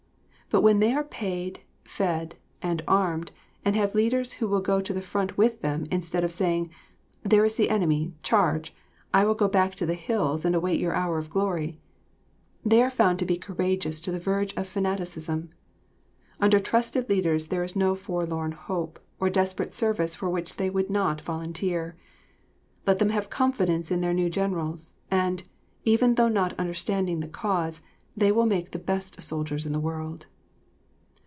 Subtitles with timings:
[0.49, 3.31] But when they are paid, fed, and armed,
[3.63, 6.69] and have leaders who will go to the front with them, instead of saying,
[7.23, 8.11] "There is the enemy.
[8.21, 8.75] Charge!
[9.13, 11.79] I will go back to the hills and await your hour of glory,"
[12.65, 15.51] they are found to be courageous to the verge of fanaticism.
[16.41, 20.89] Under trusted leaders there is no forlorn hope or desperate service for which they would
[20.89, 21.95] not volunteer.
[22.85, 25.43] Let them have confidence in their new generals, and,
[25.85, 27.83] even though not understanding the cause,
[28.17, 30.25] they will make the best soldiers in the world.